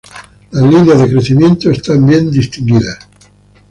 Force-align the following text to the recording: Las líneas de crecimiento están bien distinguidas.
Las 0.49 0.63
líneas 0.63 0.97
de 0.99 1.07
crecimiento 1.11 1.69
están 1.69 2.03
bien 2.07 2.31
distinguidas. 2.31 2.97